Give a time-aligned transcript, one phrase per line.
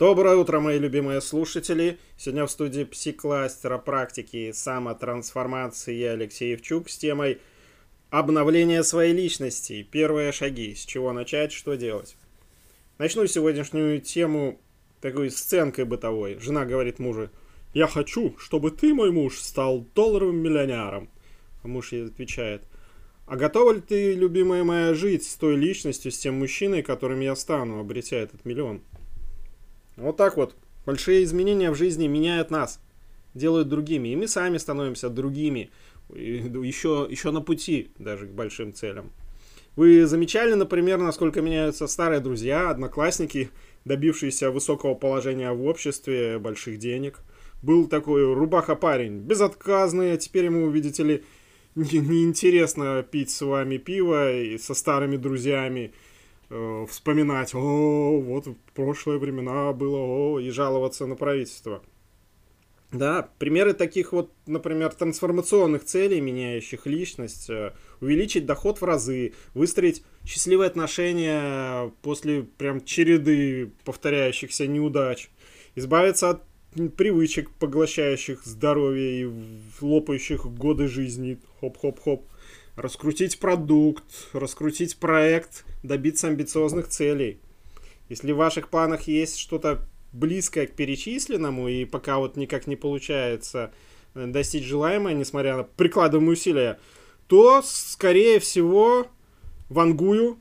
[0.00, 1.98] Доброе утро, мои любимые слушатели.
[2.16, 7.38] Сегодня в студии псикластера практики самотрансформации я Алексей Евчук с темой
[8.08, 9.82] обновление своей личности.
[9.82, 10.74] Первые шаги.
[10.74, 12.16] С чего начать, что делать.
[12.96, 14.58] Начну сегодняшнюю тему
[15.02, 16.38] такой сценкой бытовой.
[16.40, 17.28] Жена говорит мужу,
[17.74, 21.10] я хочу, чтобы ты, мой муж, стал долларовым миллионером.
[21.62, 22.62] А муж ей отвечает,
[23.26, 27.36] а готова ли ты, любимая моя, жить с той личностью, с тем мужчиной, которым я
[27.36, 28.80] стану, обретя этот миллион?
[30.00, 30.54] Вот так вот.
[30.86, 32.80] Большие изменения в жизни меняют нас,
[33.34, 34.08] делают другими.
[34.08, 35.70] И мы сами становимся другими.
[36.08, 39.12] Еще, еще на пути даже к большим целям.
[39.76, 43.50] Вы замечали, например, насколько меняются старые друзья, одноклассники,
[43.84, 47.20] добившиеся высокого положения в обществе, больших денег.
[47.62, 51.24] Был такой рубаха-парень, безотказный, а теперь ему, видите ли,
[51.74, 55.92] неинтересно пить с вами пиво и со старыми друзьями
[56.50, 61.82] э, вспоминать, о, вот в прошлые времена было, о, и жаловаться на правительство.
[62.92, 70.02] Да, примеры таких вот, например, трансформационных целей, меняющих личность, э, увеличить доход в разы, выстроить
[70.26, 75.30] счастливые отношения после прям череды повторяющихся неудач,
[75.76, 76.42] избавиться от
[76.96, 79.30] привычек, поглощающих здоровье и
[79.80, 82.26] лопающих годы жизни, хоп-хоп-хоп,
[82.76, 87.40] раскрутить продукт, раскрутить проект, добиться амбициозных целей.
[88.08, 93.72] Если в ваших планах есть что-то близкое к перечисленному, и пока вот никак не получается
[94.14, 96.80] э, достичь желаемое, несмотря на прикладываемые усилия,
[97.28, 99.06] то, скорее всего,
[99.68, 100.38] вангую,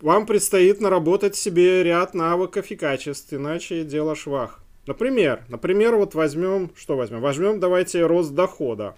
[0.00, 4.60] вам предстоит наработать себе ряд навыков и качеств, иначе дело швах.
[4.86, 7.20] Например, например, вот возьмем, что возьмем?
[7.20, 8.96] Возьмем, давайте, рост дохода.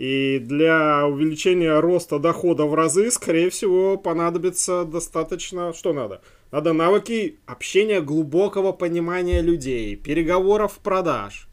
[0.00, 5.74] И для увеличения роста дохода в разы, скорее всего, понадобится достаточно...
[5.74, 6.22] Что надо?
[6.50, 11.48] Надо навыки общения, глубокого понимания людей, переговоров, продаж.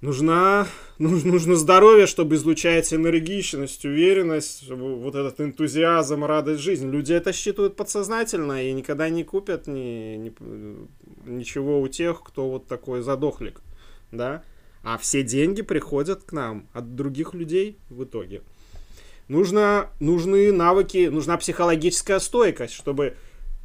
[0.00, 0.68] Нужна,
[1.00, 6.88] нужно здоровье, чтобы излучать энергичность, уверенность, вот этот энтузиазм, радость жизни.
[6.88, 10.32] Люди это считывают подсознательно и никогда не купят ни, ни,
[11.26, 13.60] ничего у тех, кто вот такой задохлик,
[14.12, 14.44] да.
[14.82, 18.42] А все деньги приходят к нам от других людей в итоге.
[19.28, 23.16] Нужно, нужны навыки, нужна психологическая стойкость, чтобы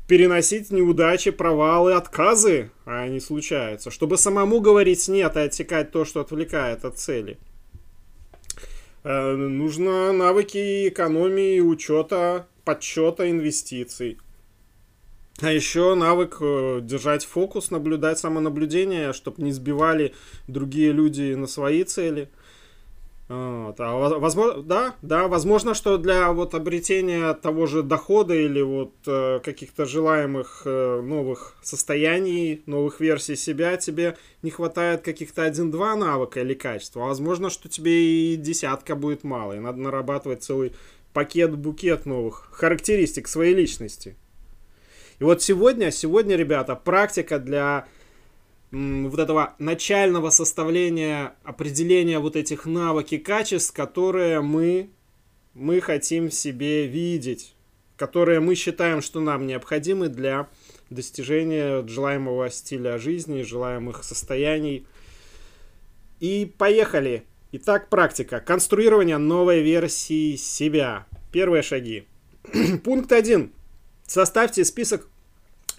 [0.07, 6.21] переносить неудачи, провалы, отказы, а они случаются, чтобы самому говорить нет и отсекать то, что
[6.21, 7.37] отвлекает от цели.
[9.03, 14.17] Э, нужно навыки экономии, учета, подсчета инвестиций.
[15.39, 20.15] А еще навык э, держать фокус, наблюдать самонаблюдение, чтобы не сбивали
[20.47, 22.29] другие люди на свои цели.
[23.29, 23.75] Вот.
[23.79, 29.39] А возможно, да, да, возможно, что для вот обретения того же дохода или вот э,
[29.43, 36.53] каких-то желаемых э, новых состояний, новых версий себя тебе не хватает каких-то один-два навыка или
[36.53, 37.01] качества.
[37.01, 40.71] Возможно, что тебе и десятка будет мало, и надо нарабатывать целый
[41.11, 44.15] пакет-букет новых характеристик своей личности.
[45.19, 47.87] И вот сегодня, сегодня, ребята, практика для
[48.71, 54.89] вот этого начального составления, определения вот этих навык и качеств, которые мы,
[55.53, 57.55] мы хотим в себе видеть,
[57.95, 60.49] которые мы считаем, что нам необходимы для
[60.89, 64.85] достижения желаемого стиля жизни, желаемых состояний.
[66.19, 67.23] И поехали!
[67.53, 68.41] Итак, практика.
[68.41, 71.07] Конструирование новой версии себя.
[71.31, 72.05] Первые шаги.
[72.83, 73.51] Пункт 1.
[74.07, 75.07] Составьте список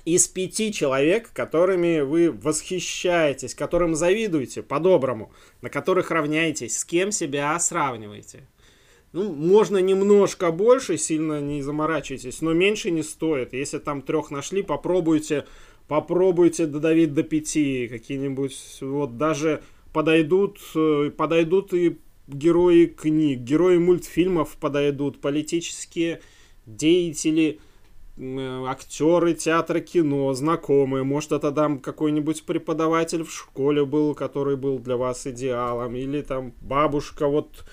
[0.04, 7.58] из пяти человек, которыми вы восхищаетесь, которым завидуете по-доброму, на которых равняетесь, с кем себя
[7.58, 8.46] сравниваете.
[9.12, 13.54] Ну, можно немножко больше, сильно не заморачивайтесь, но меньше не стоит.
[13.54, 15.46] Если там трех нашли, попробуйте,
[15.88, 19.62] попробуйте додавить до пяти какие-нибудь, вот даже
[19.94, 26.20] подойдут, э, подойдут и герои книг, герои мультфильмов подойдут, политические
[26.66, 27.60] деятели,
[28.20, 34.96] актеры театра кино, знакомые, может это там какой-нибудь преподаватель в школе был, который был для
[34.96, 37.64] вас идеалом, или там бабушка, вот,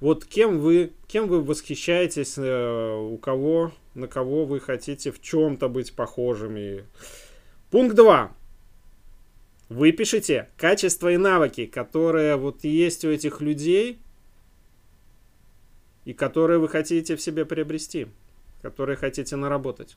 [0.00, 5.68] вот кем вы, кем вы восхищаетесь, э, у кого, на кого вы хотите в чем-то
[5.68, 6.84] быть похожими.
[7.70, 8.32] Пункт 2.
[9.68, 14.00] Вы пишите качества и навыки, которые вот есть у этих людей,
[16.04, 18.08] и которые вы хотите в себе приобрести
[18.62, 19.96] которые хотите наработать.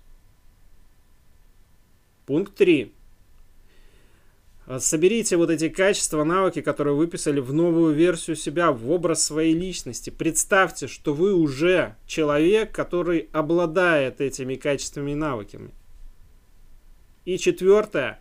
[2.25, 2.93] Пункт 3.
[4.77, 10.09] Соберите вот эти качества, навыки, которые выписали в новую версию себя, в образ своей личности.
[10.11, 15.71] Представьте, что вы уже человек, который обладает этими качествами и навыками.
[17.25, 18.19] И четвертое.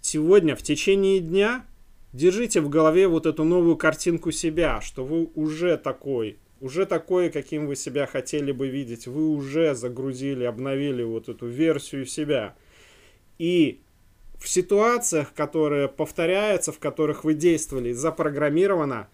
[0.00, 1.66] сегодня, в течение дня,
[2.12, 7.66] держите в голове вот эту новую картинку себя, что вы уже такой, уже такой, каким
[7.66, 9.06] вы себя хотели бы видеть.
[9.06, 12.54] Вы уже загрузили, обновили вот эту версию себя.
[13.38, 13.80] И
[14.38, 19.08] в ситуациях, которые повторяются, в которых вы действовали, запрограммировано,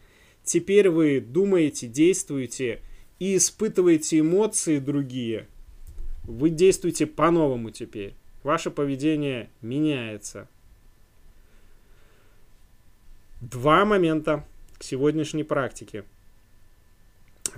[0.45, 2.81] теперь вы думаете, действуете
[3.19, 5.47] и испытываете эмоции другие.
[6.25, 8.15] Вы действуете по-новому теперь.
[8.43, 10.49] Ваше поведение меняется.
[13.41, 14.45] Два момента
[14.79, 16.05] к сегодняшней практике.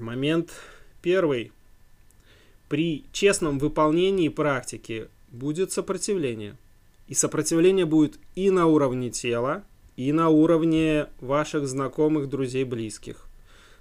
[0.01, 0.51] Момент
[1.03, 1.53] первый.
[2.69, 6.57] При честном выполнении практики будет сопротивление.
[7.09, 9.65] И сопротивление будет и на уровне тела,
[9.97, 13.27] и на уровне ваших знакомых, друзей, близких.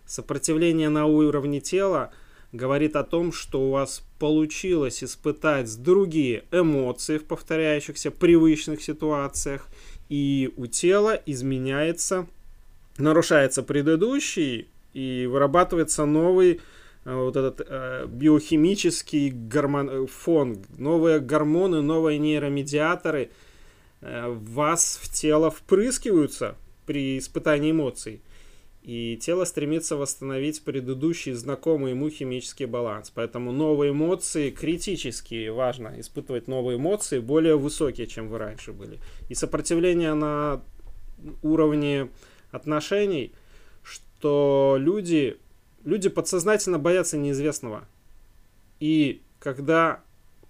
[0.05, 2.11] Сопротивление на уровне тела
[2.53, 9.67] говорит о том, что у вас получилось испытать другие эмоции в повторяющихся привычных ситуациях,
[10.07, 12.25] и у тела изменяется,
[12.97, 16.59] нарушается предыдущий, и вырабатывается новый
[17.05, 23.29] э, вот этот э, биохимический гормон, э, фон, новые гормоны, новые нейромедиаторы
[24.01, 26.55] э, вас в тело впрыскиваются
[26.87, 28.21] при испытании эмоций.
[28.81, 33.11] И тело стремится восстановить предыдущий знакомый ему химический баланс.
[33.13, 38.97] Поэтому новые эмоции критически важно испытывать новые эмоции более высокие, чем вы раньше были.
[39.29, 40.63] И сопротивление на
[41.43, 42.09] уровне
[42.49, 43.33] отношений,
[44.19, 45.37] что люди,
[45.83, 47.85] люди подсознательно боятся неизвестного.
[48.79, 50.01] И когда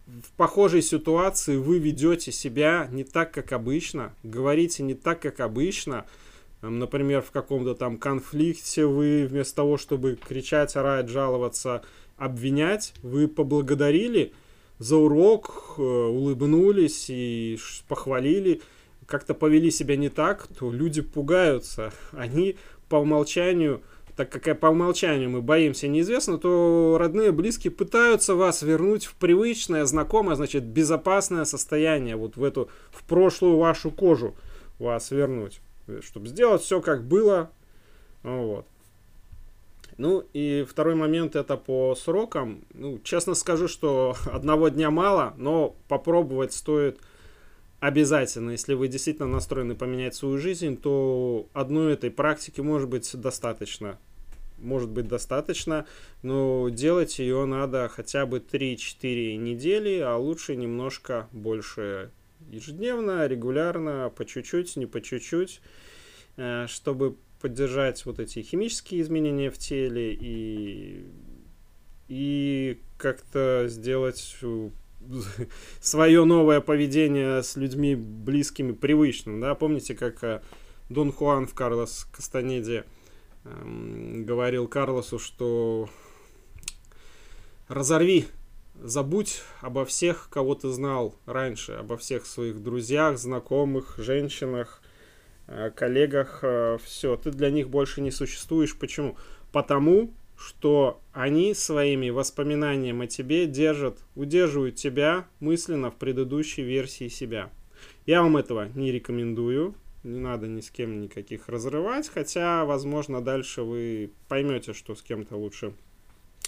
[0.06, 6.06] в похожей ситуации вы ведете себя не так, как обычно, говорите не так, как обычно–
[6.62, 11.84] Например, в каком-то там конфликте вы вместо того, чтобы кричать, орать, жаловаться,
[12.18, 14.34] обвинять, вы поблагодарили
[14.80, 18.62] за урок, э, улыбнулись и похвалили,
[19.08, 21.92] как-то повели себя не так, то люди пугаются.
[22.12, 22.58] Они
[22.90, 23.82] по умолчанию,
[24.16, 29.86] так как по умолчанию мы боимся неизвестно, то родные, близкие пытаются вас вернуть в привычное,
[29.86, 34.36] знакомое, значит, безопасное состояние, вот в эту, в прошлую вашу кожу
[34.78, 35.62] вас вернуть
[36.02, 37.52] чтобы сделать все как было.
[38.24, 38.66] Вот.
[39.98, 42.62] Ну и второй момент это по срокам.
[42.74, 47.00] Ну, честно скажу, что одного дня мало, но попробовать стоит
[47.80, 48.52] обязательно.
[48.52, 53.98] Если вы действительно настроены поменять свою жизнь, то одной этой практики может быть достаточно.
[54.58, 55.86] Может быть достаточно,
[56.24, 62.10] но делать ее надо хотя бы 3-4 недели, а лучше немножко больше
[62.50, 65.62] ежедневно, регулярно, по чуть-чуть, не по чуть-чуть,
[66.38, 71.06] э, чтобы поддержать вот эти химические изменения в теле и,
[72.08, 74.38] и как-то сделать
[75.82, 79.40] свое новое поведение с людьми близкими привычным.
[79.40, 79.56] Да?
[79.56, 80.42] Помните, как э,
[80.90, 82.86] Дон Хуан в Карлос Кастанеде
[83.44, 85.90] эм, говорил Карлосу, что
[87.68, 88.26] разорви
[88.82, 94.82] забудь обо всех, кого ты знал раньше, обо всех своих друзьях, знакомых, женщинах,
[95.48, 96.40] э, коллегах.
[96.44, 98.78] Э, Все, ты для них больше не существуешь.
[98.78, 99.18] Почему?
[99.52, 107.52] Потому что они своими воспоминаниями о тебе держат, удерживают тебя мысленно в предыдущей версии себя.
[108.06, 109.76] Я вам этого не рекомендую.
[110.04, 115.36] Не надо ни с кем никаких разрывать, хотя, возможно, дальше вы поймете, что с кем-то
[115.36, 115.74] лучше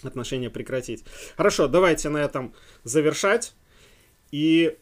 [0.03, 1.03] отношения прекратить.
[1.35, 3.53] Хорошо, давайте на этом завершать.
[4.31, 4.77] И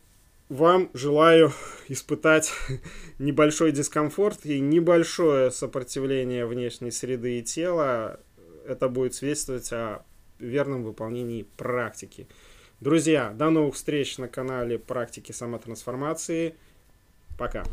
[0.50, 1.51] вам желаю
[1.88, 2.51] испытать
[3.20, 8.20] небольшой дискомфорт и небольшое сопротивление внешней среды и тела.
[8.67, 10.03] Это будет свидетельствовать о
[10.39, 12.27] верном выполнении практики.
[12.79, 16.55] Друзья, до новых встреч на канале практики самотрансформации.
[17.38, 17.63] Пока.